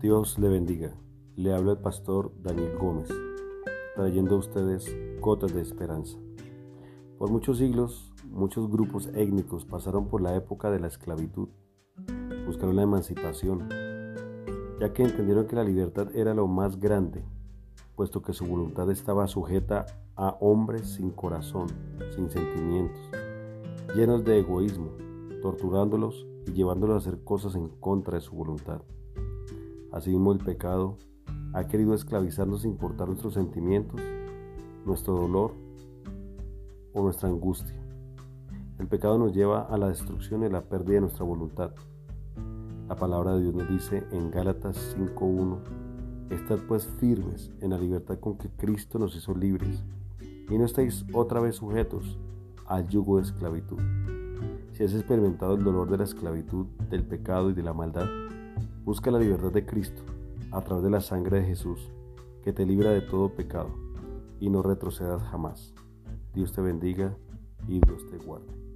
Dios 0.00 0.38
le 0.38 0.48
bendiga. 0.48 0.94
Le 1.34 1.52
habla 1.52 1.72
el 1.72 1.78
pastor 1.78 2.30
Daniel 2.40 2.78
Gómez, 2.78 3.08
trayendo 3.96 4.36
a 4.36 4.38
ustedes 4.38 4.86
gotas 5.20 5.52
de 5.52 5.60
esperanza. 5.60 6.16
Por 7.18 7.30
muchos 7.30 7.58
siglos, 7.58 8.12
muchos 8.30 8.70
grupos 8.70 9.08
étnicos 9.08 9.64
pasaron 9.64 10.06
por 10.06 10.20
la 10.20 10.36
época 10.36 10.70
de 10.70 10.78
la 10.78 10.86
esclavitud. 10.86 11.48
Buscaron 12.46 12.76
la 12.76 12.82
emancipación, 12.82 13.68
ya 14.78 14.92
que 14.92 15.02
entendieron 15.02 15.48
que 15.48 15.56
la 15.56 15.64
libertad 15.64 16.14
era 16.14 16.32
lo 16.32 16.46
más 16.46 16.78
grande, 16.78 17.24
puesto 17.96 18.22
que 18.22 18.32
su 18.32 18.46
voluntad 18.46 18.88
estaba 18.92 19.26
sujeta 19.26 19.84
a 20.14 20.36
hombres 20.38 20.90
sin 20.90 21.10
corazón, 21.10 21.66
sin 22.14 22.30
sentimientos, 22.30 23.02
llenos 23.96 24.24
de 24.24 24.38
egoísmo, 24.38 24.92
torturándolos 25.42 26.24
y 26.46 26.52
llevándolos 26.52 26.94
a 26.94 26.98
hacer 27.08 27.24
cosas 27.24 27.56
en 27.56 27.68
contra 27.68 28.14
de 28.14 28.20
su 28.20 28.36
voluntad. 28.36 28.80
Asimismo, 29.98 30.30
el 30.30 30.38
pecado 30.38 30.96
ha 31.52 31.66
querido 31.66 31.92
esclavizarnos 31.92 32.62
sin 32.62 32.70
importar 32.70 33.08
nuestros 33.08 33.34
sentimientos, 33.34 34.00
nuestro 34.86 35.14
dolor 35.14 35.54
o 36.92 37.02
nuestra 37.02 37.28
angustia. 37.28 37.74
El 38.78 38.86
pecado 38.86 39.18
nos 39.18 39.34
lleva 39.34 39.62
a 39.62 39.76
la 39.76 39.88
destrucción 39.88 40.44
y 40.44 40.50
la 40.50 40.62
pérdida 40.62 40.94
de 40.94 41.00
nuestra 41.00 41.24
voluntad. 41.24 41.72
La 42.88 42.94
palabra 42.94 43.34
de 43.34 43.42
Dios 43.42 43.56
nos 43.56 43.68
dice 43.68 44.04
en 44.12 44.30
Gálatas 44.30 44.96
5.1, 44.96 45.58
Estad 46.30 46.60
pues 46.68 46.86
firmes 47.00 47.50
en 47.60 47.70
la 47.70 47.78
libertad 47.78 48.20
con 48.20 48.38
que 48.38 48.50
Cristo 48.50 49.00
nos 49.00 49.16
hizo 49.16 49.34
libres, 49.34 49.82
y 50.48 50.56
no 50.56 50.64
estéis 50.64 51.04
otra 51.12 51.40
vez 51.40 51.56
sujetos 51.56 52.20
al 52.66 52.86
yugo 52.86 53.16
de 53.16 53.24
esclavitud. 53.24 53.80
Si 54.74 54.84
has 54.84 54.94
experimentado 54.94 55.56
el 55.56 55.64
dolor 55.64 55.90
de 55.90 55.98
la 55.98 56.04
esclavitud, 56.04 56.66
del 56.88 57.04
pecado 57.04 57.50
y 57.50 57.54
de 57.54 57.64
la 57.64 57.72
maldad, 57.72 58.06
busca 58.84 59.10
la 59.10 59.18
libertad 59.18 59.52
de 59.52 59.66
Cristo 59.66 60.02
a 60.50 60.62
través 60.62 60.84
de 60.84 60.90
la 60.90 61.00
sangre 61.00 61.40
de 61.40 61.46
Jesús, 61.46 61.90
que 62.42 62.52
te 62.52 62.64
libra 62.64 62.90
de 62.90 63.02
todo 63.02 63.34
pecado, 63.34 63.70
y 64.40 64.50
no 64.50 64.62
retrocedas 64.62 65.22
jamás. 65.24 65.74
Dios 66.34 66.52
te 66.52 66.60
bendiga 66.60 67.16
y 67.66 67.80
Dios 67.80 68.06
te 68.10 68.18
guarde. 68.18 68.67